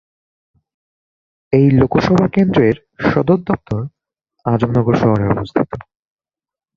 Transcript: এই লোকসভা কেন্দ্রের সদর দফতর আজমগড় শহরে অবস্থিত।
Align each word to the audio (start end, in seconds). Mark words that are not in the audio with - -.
এই 1.53 1.65
লোকসভা 1.79 2.27
কেন্দ্রের 2.27 2.75
সদর 3.05 3.39
দফতর 3.47 3.81
আজমগড় 4.45 4.97
শহরে 5.01 5.25
অবস্থিত। 5.33 5.69